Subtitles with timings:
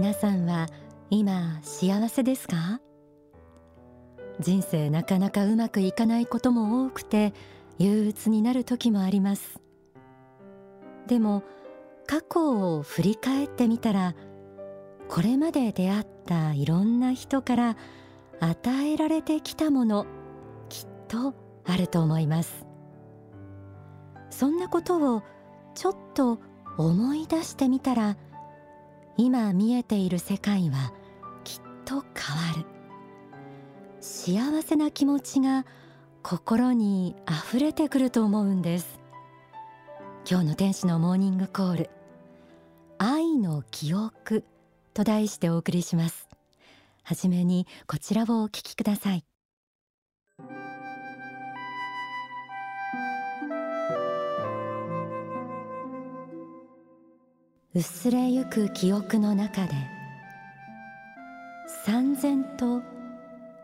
[0.00, 0.66] 皆さんは
[1.10, 2.80] 今幸せですか？
[4.40, 7.34] 人生なかなかうまくいかないことも多くて
[7.78, 9.60] 憂鬱になる時もあります。
[11.06, 11.42] でも
[12.06, 14.14] 過去を振り返ってみたら
[15.06, 17.76] これまで出会ったいろんな人から
[18.40, 20.06] 与えられてきたもの
[20.70, 21.34] きっと
[21.66, 22.64] あると思います。
[24.30, 25.22] そんなことを
[25.74, 26.40] ちょっと
[26.78, 28.16] 思い出してみたら
[29.16, 30.92] 今見えている世界は
[31.44, 32.04] きっと変わ
[32.56, 32.66] る。
[34.00, 35.66] 幸せな気持ちが
[36.22, 39.00] 心に溢れてくると思うんです。
[40.28, 41.90] 今日の天使のモーニングコール。
[42.98, 44.44] 愛の記憶
[44.92, 46.28] と題してお送りします。
[47.02, 49.24] はじめにこちらをお聞きください。
[57.72, 59.74] 薄れゆく記憶の中で
[61.84, 62.82] 三千と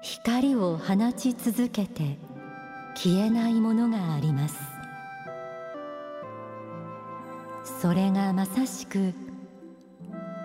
[0.01, 2.17] 光を放ち続けて
[2.95, 4.55] 消えないものがあります。
[7.83, 9.13] それがまさしく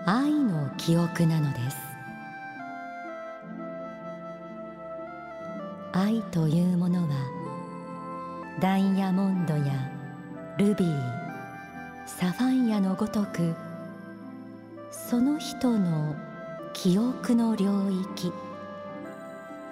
[0.06, 1.76] 愛の記憶なのです。
[5.92, 7.14] 愛というものは
[8.60, 9.62] ダイヤモンドや
[10.58, 11.21] ルビー
[12.06, 13.54] サファイアのごとく
[14.90, 16.14] その人の
[16.72, 18.32] 記憶の領域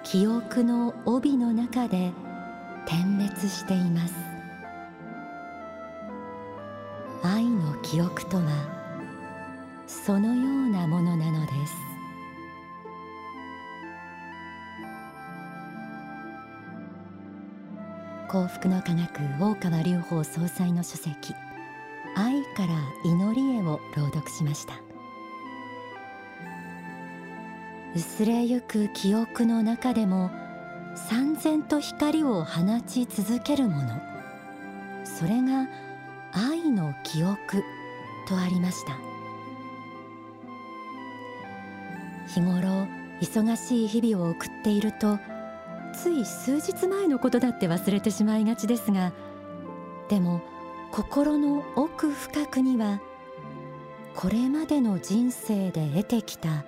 [0.03, 2.11] 記憶の帯の中で
[2.85, 4.13] 点滅しています。
[7.23, 8.43] 愛の記憶とは
[9.87, 11.73] そのようなものなのです。
[18.27, 21.35] 幸福の科学大川隆法総裁の書籍。
[22.55, 24.75] から祈りへを朗読しました。
[27.95, 30.31] 薄れゆく記憶の中でも
[30.95, 33.99] 三千と光を放ち続けるもの
[35.03, 35.67] それが
[36.31, 37.63] 愛の記憶
[38.27, 38.97] とありました。
[42.33, 42.87] 日頃
[43.21, 45.19] 忙しい日々を送っていると
[45.93, 49.11] つい数日前のことだって忘れてしまいがちですが
[50.07, 50.41] でも
[50.91, 52.99] 心の奥深くには
[54.13, 56.65] これまでの人生で得てきた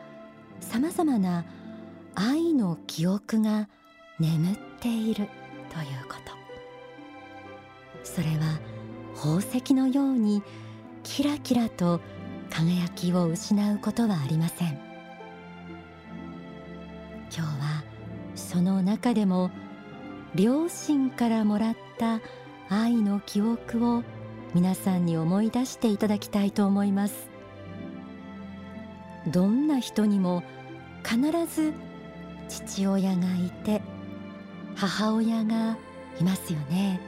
[0.61, 1.43] さまざまな
[2.15, 3.67] 愛の記憶が
[4.19, 5.27] 眠っているという
[6.07, 6.33] こと。
[8.03, 8.59] それは
[9.15, 10.41] 宝石のように
[11.03, 11.99] キラキラと
[12.49, 14.79] 輝きを失うことはありません。
[17.35, 17.83] 今日は
[18.35, 19.51] その中でも
[20.33, 22.21] 両親からもらった
[22.69, 24.03] 愛の記憶を
[24.53, 27.29] 皆さんに思い出していただきたいと思います。
[29.27, 30.43] どんな人にも
[31.03, 31.73] 必ず
[32.49, 33.81] 父親がいて
[34.75, 35.77] 母親が
[36.19, 36.99] いますよね。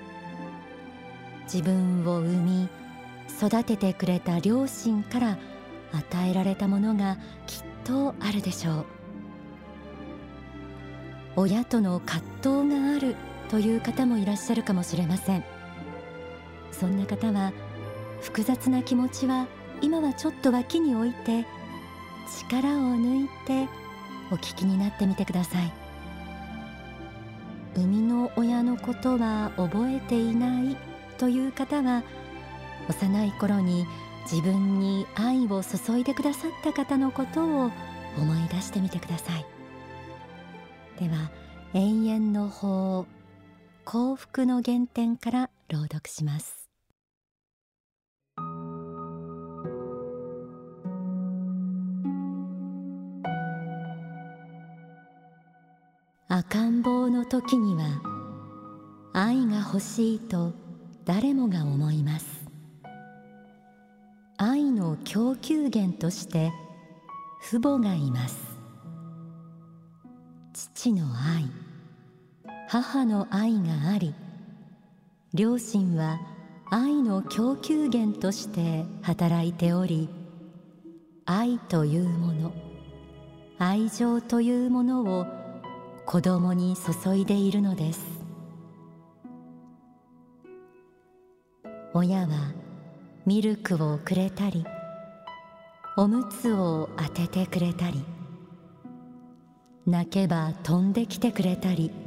[1.43, 2.69] 自分を産み
[3.29, 5.37] 育ててくれた両親から
[5.93, 8.85] 与えられたものがきっとあるでしょう。
[11.35, 13.15] 親との葛藤がある
[13.49, 15.54] という方もいらっしゃるかもしれません。
[16.71, 17.51] そんな方は
[18.21, 19.47] 複雑な気持ちは
[19.81, 21.45] 今はちょっと脇に置いて
[22.39, 23.67] 力を抜いて
[24.31, 25.71] お聞きになってみてください。
[27.75, 30.77] 生みの親のことは覚えていない
[31.17, 32.03] という方は
[32.89, 33.85] 幼い頃に
[34.31, 37.71] 自分に愛を注いでくださった方のことを
[38.17, 39.45] 思い出してみてください。
[40.99, 41.29] では
[41.73, 43.05] 永遠の法
[43.87, 46.67] 幸福の原点から朗読します。
[56.27, 58.01] 赤ん坊の時には
[59.13, 60.53] 愛が欲しいと
[61.05, 62.25] 誰もが思います。
[64.37, 66.51] 愛の供給源として
[67.39, 68.35] 父母がいます。
[70.53, 71.64] 父の愛。
[72.81, 74.13] 母の愛があり
[75.33, 76.19] 両親は
[76.69, 80.09] 愛の供給源として働いており
[81.25, 82.53] 愛というもの
[83.59, 85.25] 愛情というものを
[86.05, 88.05] 子供に注いでいるのです。
[91.93, 92.51] 親は
[93.25, 94.65] ミルクをくれたり
[95.95, 98.03] おむつを当ててくれたり
[99.85, 102.04] 泣けば飛んできてくれたり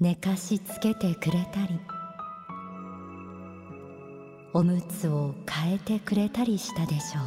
[0.00, 1.78] 寝かしつけてくれたり
[4.54, 7.24] おむつを変えてくれたりしたでしょう。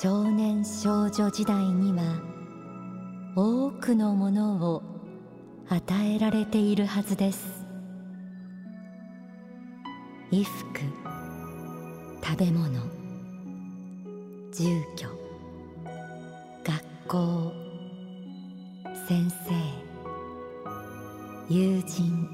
[0.00, 2.18] 少年少女時代には
[3.36, 4.82] 多くのものを
[5.68, 5.84] 与
[6.14, 7.66] えられているはずです。
[10.30, 10.80] 衣服
[12.24, 12.70] 食べ物
[14.50, 15.06] 住居
[16.64, 17.65] 学校
[19.04, 19.52] 先生。
[21.48, 22.28] 友人。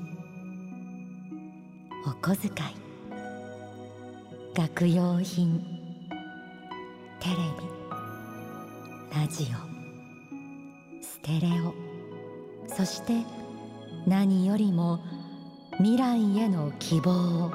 [2.07, 2.75] お小遣い。
[4.55, 5.61] 学用品。
[7.21, 7.67] テレビ
[9.21, 11.03] ラジオ。
[11.03, 11.75] ステレオ。
[12.69, 13.23] そして
[14.07, 15.01] 何よりも
[15.79, 17.51] 未来への希望。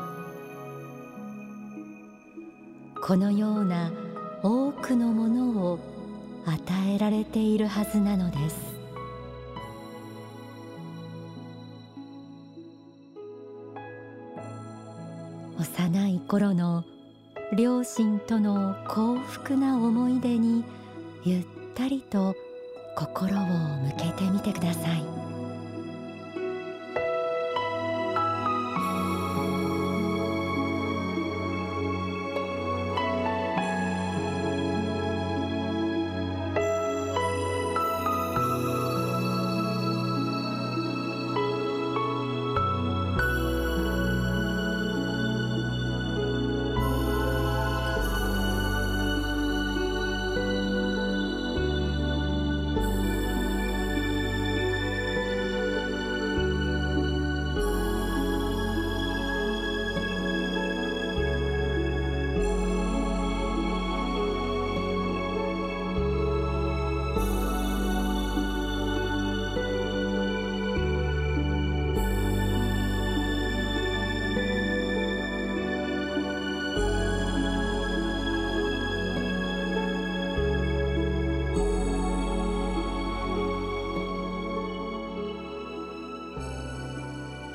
[3.01, 3.89] このような
[4.44, 5.80] 多くのものを
[6.45, 8.76] 与えられているはずなのです。
[15.59, 16.83] 幼い頃の
[17.56, 20.63] 両親との幸福な思い出に
[21.24, 22.36] ゆったりと
[22.95, 25.16] 心を向けてみてください。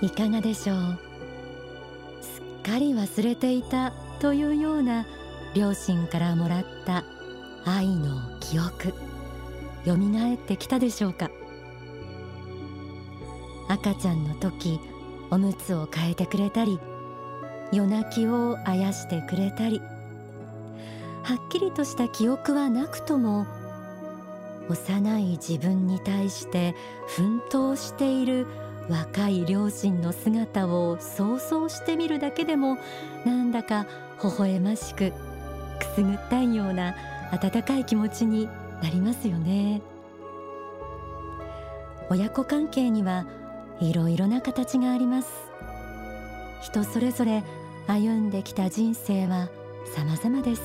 [0.02, 0.99] いかがでしょう？
[2.20, 5.06] すっかり忘れていたというような
[5.54, 7.04] 両親からもらった
[7.64, 8.93] 愛の記憶。
[9.84, 11.31] よみがえってきたでしょうか？
[13.69, 14.81] 赤ちゃんの時
[15.31, 16.81] おむつを替えてくれたり
[17.72, 19.81] 夜泣きをあやしてくれたり。
[21.22, 23.46] はっきりとした記憶はなくとも
[24.69, 26.75] 幼い自分に対して
[27.06, 28.48] 奮闘している
[28.88, 32.79] 若い両親の姿を想像してみるだけでも
[33.25, 33.87] なんだか
[34.23, 35.12] 微笑ましく
[35.79, 36.94] くすぐったいような
[37.32, 38.49] 温かい気持ちに
[38.82, 39.81] なりますよね。
[42.11, 43.26] 親子関係には
[43.81, 45.29] いろいろな形があります。
[46.61, 47.43] 人それぞれ
[47.87, 49.49] 歩んできた人生は
[49.96, 50.62] 様々です。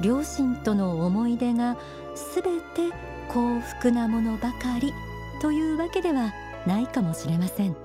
[0.00, 1.76] 両親との思い出が
[2.14, 2.94] すべて
[3.28, 4.92] 幸福なものばかり
[5.40, 6.32] というわけでは
[6.66, 7.76] ないかもしれません。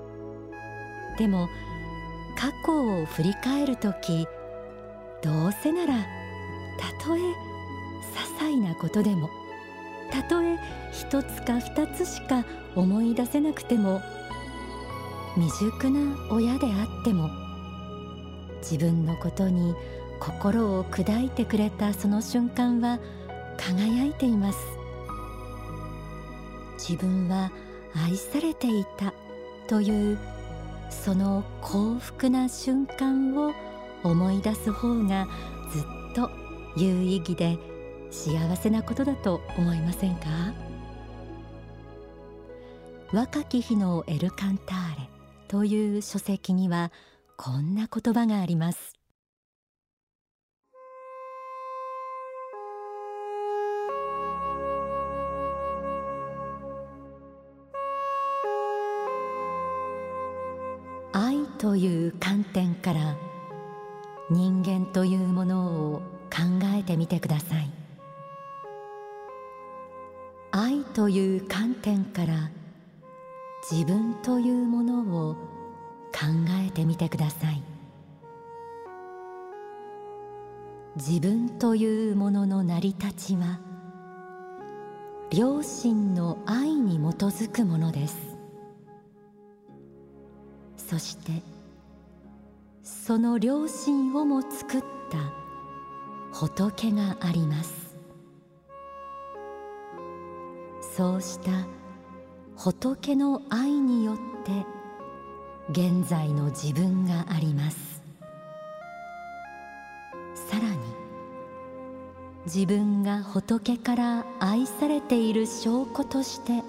[1.18, 1.48] でも
[2.36, 4.26] 過去を振り返る時
[5.22, 5.94] どうせなら
[6.78, 7.34] たとえ些
[8.38, 9.28] 細なことでも
[10.10, 10.58] たとえ
[10.92, 14.00] 一つか二つしか思い出せなくても
[15.34, 17.28] 未熟な親であっても
[18.62, 19.74] 自分のことに
[20.18, 22.98] 心を砕いてくれたその瞬間は
[23.56, 24.58] 輝いています。
[26.78, 27.50] 自分は
[27.94, 29.12] 愛されていた。
[29.68, 30.18] という
[30.90, 33.52] その幸福な瞬間を
[34.02, 35.28] 思い出す方が
[35.72, 35.82] ずっ
[36.14, 36.30] と
[36.76, 37.56] 有意義で
[38.10, 40.26] 幸せなことだと思いませんか？
[43.12, 45.10] 若き日のエルカンターレ
[45.48, 46.92] という書籍には
[47.36, 48.99] こんな言葉があります。
[61.60, 63.18] という観点から
[64.30, 67.70] 人間というものを考えてみてください。
[70.52, 72.50] 愛という観点から
[73.70, 75.34] 自分というものを
[76.12, 76.20] 考
[76.66, 77.62] えてみてください。
[80.96, 83.60] 自分というものの成り立ちは
[85.30, 88.29] 両親の愛に基づくものです。
[90.90, 91.30] そして
[92.82, 95.32] その両親をも作った
[96.32, 97.96] 仏があります。
[100.96, 101.52] そうした
[102.56, 104.66] 仏の愛によって
[105.70, 108.02] 現在の自分があります。
[110.34, 110.78] さらに
[112.46, 116.64] 自分が仏から愛されている証拠として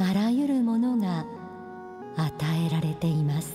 [0.00, 1.24] あらゆるものが
[2.18, 3.54] 与えられています。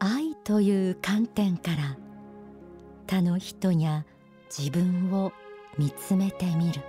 [0.00, 1.96] 愛という観点から
[3.06, 4.04] 他の人や
[4.50, 5.32] 自分を
[5.78, 6.80] 見つめてみる。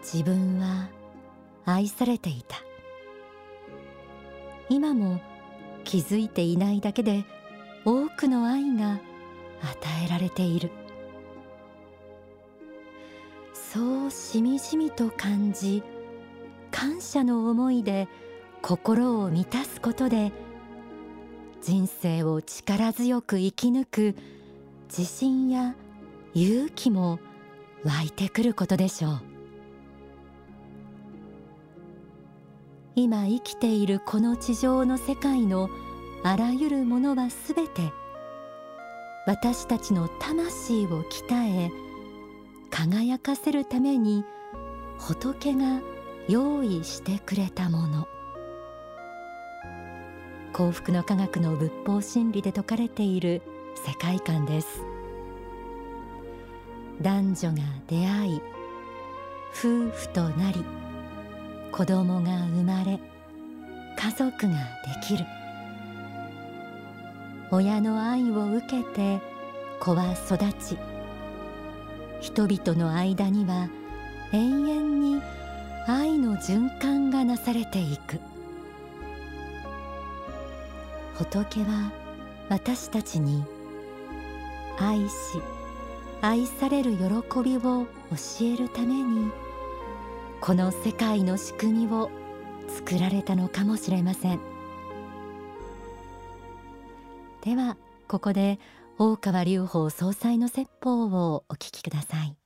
[0.00, 0.88] 自分は
[1.66, 2.56] 愛されていた。
[4.70, 5.20] 今も
[5.84, 7.24] 気づいていないだけで
[7.84, 9.00] 多くの愛が
[9.60, 10.70] 与えられている。
[13.52, 15.82] そうしみじみと感じ
[16.70, 18.06] 感謝の思いで
[18.60, 20.30] 心を満たすことで
[21.62, 24.16] 人生を力強く生き抜く
[24.88, 25.74] 自信や
[26.34, 27.18] 勇気も
[27.82, 29.20] 湧いてくることでしょう。
[32.94, 35.70] 今生きているこの地上の世界の
[36.24, 37.92] あらゆるものはすべて
[39.26, 41.70] 私たちの魂を鍛え
[42.70, 44.24] 輝かせるために
[44.98, 45.80] 仏が
[46.28, 48.06] 用意してくれたもの。
[50.52, 53.42] 幸福の科学の仏法真理で説かれている
[53.86, 54.82] 世界観です。
[57.00, 58.42] 男女が出会い
[59.50, 60.64] 夫婦となり
[61.72, 63.00] 子供が生まれ
[63.96, 64.54] 家族が
[65.00, 65.24] できる。
[67.54, 69.20] 親の愛を受けて
[69.78, 70.78] 子は育ち
[72.22, 73.68] 人々の間には
[74.32, 75.20] 永遠に
[75.86, 78.18] 愛の循環がなされていく。
[81.14, 81.92] 仏は
[82.48, 83.44] 私たちに
[84.78, 85.12] 愛し
[86.22, 87.02] 愛される喜
[87.44, 87.86] びを教
[88.46, 89.30] えるために
[90.40, 92.10] この世界の仕組みを
[92.68, 94.51] 作られたのかもしれません。
[97.42, 98.60] ではここで
[98.98, 102.36] 大川隆法総裁の説法をお聞きください。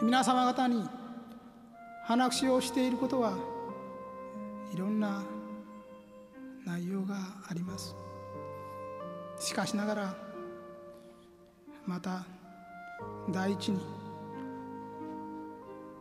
[0.00, 0.84] 皆様方に
[2.04, 3.36] 話をしていることは
[4.72, 5.24] いろんな
[6.64, 7.16] 内容が
[7.48, 8.03] あります。
[9.38, 10.14] しかしながら
[11.86, 12.24] また
[13.30, 13.80] 第一に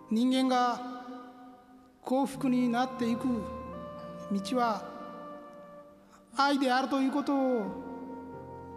[0.09, 0.79] 人間が
[2.01, 3.25] 幸福になっていく
[4.31, 4.83] 道は
[6.35, 7.65] 愛であるということを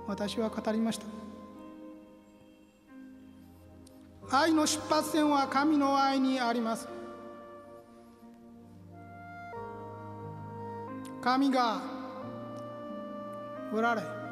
[0.07, 1.07] 私は語りました。
[4.31, 6.89] 愛の出発点は神の愛にあります。
[11.21, 11.81] 神が
[13.75, 14.26] おられ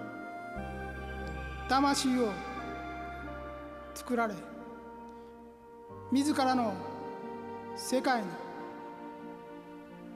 [1.68, 2.32] 魂を
[3.94, 4.34] 作られ
[6.12, 6.74] 自らの
[7.74, 8.28] 世界に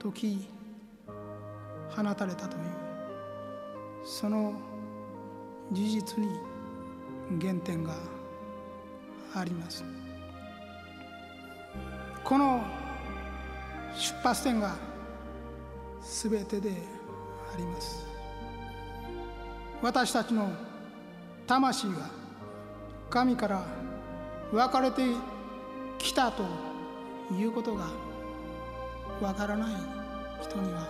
[0.01, 0.47] 解き
[1.89, 2.63] 放たれたという
[4.05, 4.53] その
[5.71, 6.27] 事実に
[7.41, 7.93] 原点が
[9.35, 9.83] あります。
[12.23, 12.63] この
[13.95, 14.75] 出発点が
[16.01, 16.71] 全てで
[17.53, 18.05] あります。
[19.81, 20.49] 私たちの
[21.49, 21.93] 魂が
[23.09, 23.65] 神から
[24.51, 25.01] 分かれて
[25.97, 26.43] きたと
[27.33, 27.87] いうことが
[29.19, 29.73] わからない
[30.43, 30.87] 人には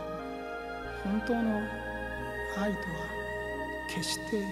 [1.01, 1.61] 本当の
[2.61, 2.83] 愛とは
[3.87, 4.43] 決して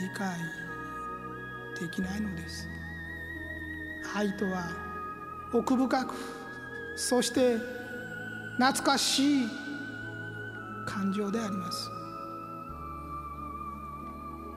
[0.00, 0.34] 理解
[1.78, 2.66] できないのです。
[4.16, 4.70] 愛とは
[5.52, 6.14] 奥深く
[6.96, 7.58] そして
[8.56, 9.46] 懐かしい
[10.86, 12.01] 感情であります。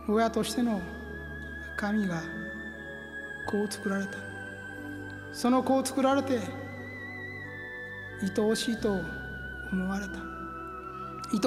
[0.08, 0.82] 親としての
[1.76, 2.22] 神が
[3.48, 4.18] 子を作られた。
[5.34, 6.40] その子を作られて
[8.22, 9.02] 愛おしいと
[9.72, 10.14] 思われた。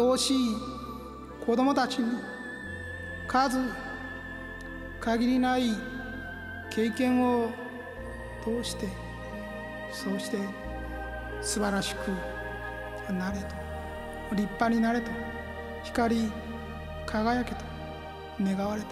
[0.01, 0.39] 愛おしい
[1.47, 2.19] 子供たちに
[3.27, 3.59] 数
[5.01, 5.71] 限りない
[6.71, 7.51] 経験を
[8.45, 8.89] 通して
[9.93, 10.39] そうして
[11.41, 13.47] 素晴らしくなれと
[14.33, 15.11] 立派になれと
[15.85, 16.33] 光り
[17.07, 17.68] 輝けと。
[18.41, 18.89] 願われた。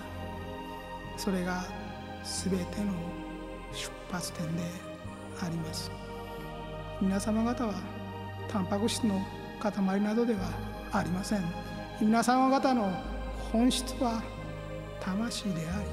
[1.16, 1.64] それが
[2.22, 2.92] 全ての
[3.72, 4.62] 出発点で
[5.42, 5.90] あります。
[7.00, 7.74] 皆様方は
[8.48, 9.20] タンパク質の
[9.60, 10.40] 塊などでは
[10.92, 11.44] ありません。
[12.00, 12.90] 皆様方の
[13.52, 14.22] 本質は
[15.00, 15.86] 魂であり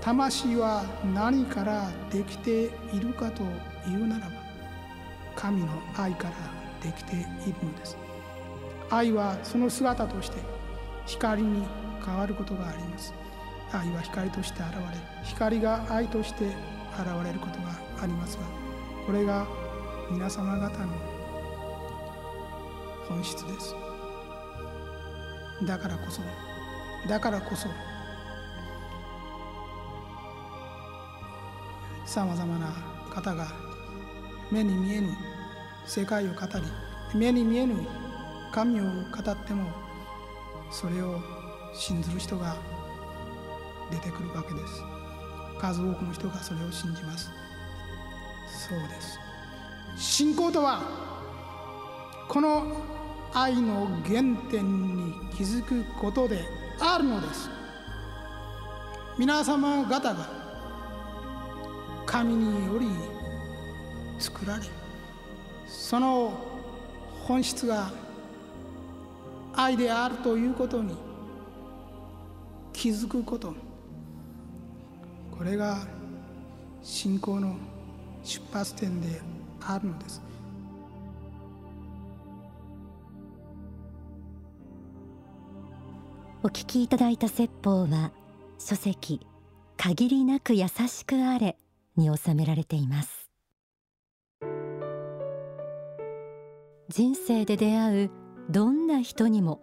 [0.00, 3.42] 魂は何からできているかと
[3.88, 4.32] いうならば
[5.34, 6.34] 神の愛から
[6.82, 7.26] できている
[7.62, 7.96] のです。
[8.90, 10.38] 愛はその姿として
[11.06, 11.62] 光に
[12.04, 13.14] 変わることがあります。
[13.72, 14.80] 愛は光として現れ
[15.24, 16.54] 光が愛として現
[17.24, 18.44] れることがありますが
[19.06, 19.46] これが
[20.10, 20.92] 皆様方の
[23.08, 23.74] 本質です。
[25.66, 26.22] だからこそ
[27.08, 27.68] だからこそ
[32.06, 32.72] さまざまな
[33.12, 33.48] 方が
[34.50, 35.08] 目に見えぬ
[35.84, 36.40] 世界を語
[37.12, 37.86] り目に見えぬ
[38.52, 38.90] 神を語
[39.30, 39.70] っても
[40.70, 41.20] それを
[41.74, 42.56] 信ずる人が
[43.90, 44.82] 出てくるわけです。
[45.60, 47.30] 数多くの人がそれを信じます。
[48.68, 49.18] そうです。
[49.96, 50.82] 信仰とは
[52.28, 52.76] この
[53.32, 56.44] 愛の原点に気づくことで
[56.80, 57.50] あるのです。
[59.18, 60.28] 皆様方が
[62.06, 62.86] 神により
[64.18, 64.62] 作られ
[65.66, 66.32] その
[67.24, 67.90] 本質が
[69.54, 70.96] 愛であるということに
[72.78, 73.52] 気づくこと。
[75.36, 75.84] これが
[76.80, 77.56] 信仰の
[78.22, 79.20] 出発点で
[79.60, 80.22] あるのです。
[86.44, 88.12] お聞きいただいた説法は
[88.60, 89.26] 書籍
[89.76, 91.56] 限りなく優しくあれ
[91.96, 93.28] に収められています。
[96.88, 98.10] 人生で出会う
[98.48, 99.60] どんな人にも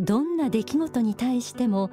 [0.00, 1.90] どんな出来事に対しても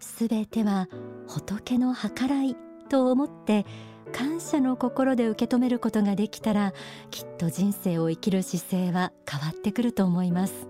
[0.00, 0.88] すべては
[1.26, 2.56] 仏の計らい
[2.88, 3.66] と思って
[4.12, 6.72] 感謝の心で受け止めることができたら
[7.10, 10.68] きっと人生を生きる姿勢は変わってくると思います。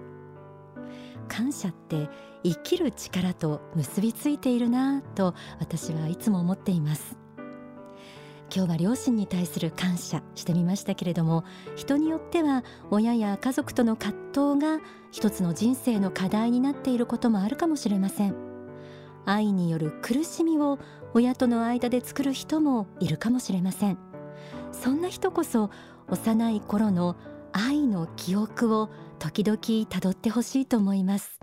[1.29, 2.09] 感謝って
[2.45, 7.19] 生きる力と結びついているなぁと私はいつも思っています。
[8.55, 18.56] 今日は両親に対する感謝してみましたけれども人によっては親や家族との葛藤が一つの人生の課題になっていることもあるかもしれません。
[19.27, 20.79] 愛による苦しみを
[21.13, 23.99] 親との間で作る人もいるかもしれません。
[24.73, 25.71] そんな人こそ
[26.09, 27.17] 幼い頃の
[27.53, 31.41] 愛の記憶を時々たどってほしいと思います。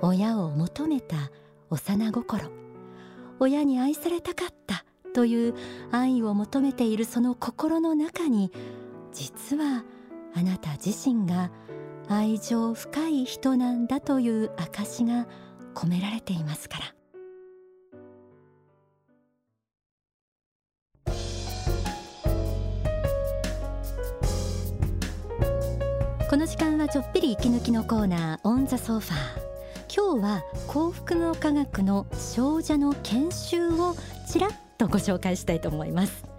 [0.00, 1.30] 親を求めた
[1.70, 2.50] 幼心。
[3.38, 5.54] 親に愛されたかったという
[5.90, 8.52] 愛を求めているその心の中に
[9.12, 9.84] 実は
[10.34, 11.50] あなた自身が
[12.08, 15.26] 愛情深い人なんだという証が
[15.74, 16.84] 込められていますから。
[26.28, 29.42] この時間はちょっぴり息抜きのコーナーオンザソファー。
[29.94, 33.94] 今日は幸福の科学の少女の研修を
[34.26, 36.31] ちらっとご紹介したいと思います。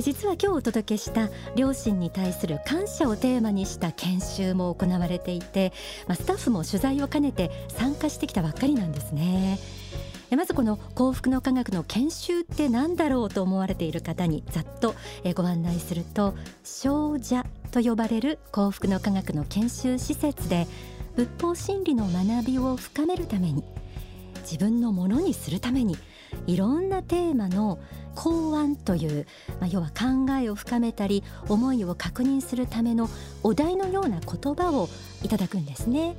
[0.00, 5.72] 実は今日お届けした両親に対する感謝をテーマにした研修も行われていて、
[6.06, 9.58] まあ、スタッフも取材を兼ねて参加してきたばっかりなんですね。
[10.30, 14.94] まずこの幸福の科学の研修って何だろうと思われている方にざっと
[15.34, 20.66] ご案内すると少女と呼ばれる幸福の科学の研修施設で
[21.14, 23.62] 仏法真理の学びを深めるために
[24.42, 25.96] 自分のものにするために
[26.46, 27.78] いろんなテーマの
[28.14, 29.26] 考案という、
[29.60, 33.08] まあ、要は考えを深めたり思いを確認するための
[33.42, 34.88] お題のような言葉を
[35.22, 36.16] いただくんですね。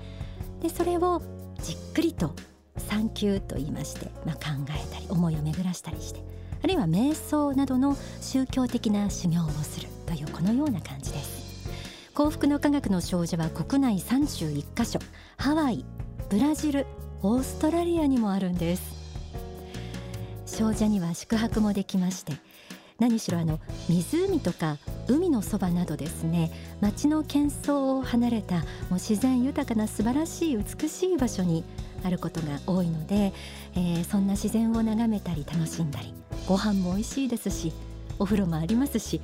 [0.62, 1.22] でそれを
[1.62, 2.34] じっくりと
[2.78, 6.22] 産休と言いまして、まあ、考えたり思いを巡らしたりして
[6.64, 11.46] あるいは瞑想などの宗教的な修行をするというこのような感じです。
[12.16, 15.00] 幸福の科学の少女は国内31カ所。
[15.38, 15.86] ハワイ
[16.30, 16.88] ブラジル
[17.22, 18.95] オーストラリアにもあるんです。
[20.46, 22.34] 少女には宿泊もできまして
[23.00, 24.78] 何しろあの湖とか
[25.08, 31.66] 海のそばなどですね街の喧騒を離れたもう自然豊かな素晴らしい美しい場所に
[32.04, 33.34] あることが多いので、
[33.76, 36.14] えー、そんな自然を眺めたり楽しんだり
[36.48, 37.74] ご飯も美味しいですし
[38.18, 39.20] お風呂もありますし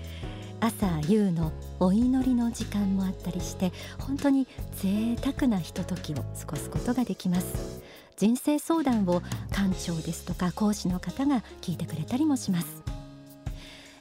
[0.60, 7.82] 朝夕のお祈りの時間もあったりして本当に贅沢なひとときを過ごすことができます。
[8.22, 12.84] 人生相談を館長ですとか講師の方が聞いてくれたりもします。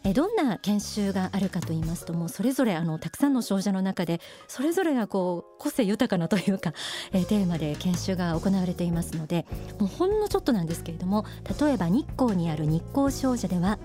[0.04, 6.74] えどんな研修があるかと言いますともうそれぞれあのたくさんの少女の中でそれぞれがこう個性豊かなというか、
[7.12, 9.46] えテーマで研修が行われていますので
[9.78, 11.24] もうほんのちょっとなんですけれども
[11.59, 13.78] 例えば日光にある日光少女では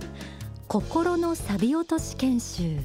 [0.67, 2.78] 心の錆び落とし研修。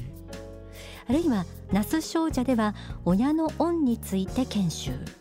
[1.05, 5.20] あるいは那須少女では親の恩について研修。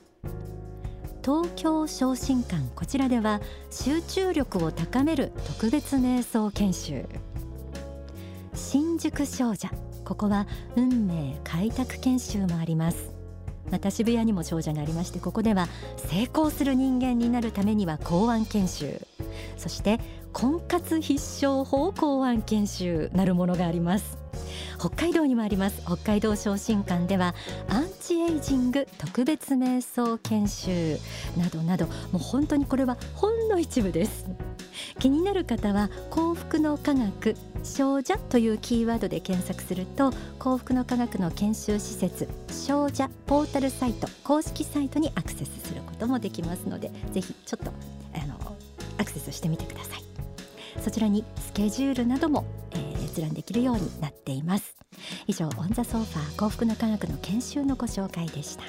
[1.30, 3.40] 東京昇進館こちらでは
[3.70, 7.06] 集中力を高める特別瞑想研修。
[8.52, 9.68] 新宿少女
[10.04, 13.12] ここは運命開拓研修もあります。
[13.70, 19.00] また渋谷にも少女がありましてここでは成功する人間になるためには公安研修。
[19.56, 20.00] そして
[20.32, 24.18] 婚活必勝法公安研修なるものがあります。
[24.80, 27.34] 北海道にもあります北海道昇進館では
[27.68, 30.96] アンチエイジング特別瞑想研修
[31.36, 34.26] などなどもう本当にこれはほんの一部です。
[34.98, 47.70] 気になる方は幸福の科学少女というキーワードで検索すると幸福の科学の研修施設少女ポータルサイト公式サイトにアクセスすることもできますのでぜひちょっと
[48.14, 48.56] あの
[48.96, 50.10] アクセスしてみてください。
[50.80, 52.44] そちらにスケジュールなども、
[53.10, 54.76] 閲覧できるようになっています。
[55.26, 58.64] 以上オンザソーファー幸福の科学の研修のご紹介でした。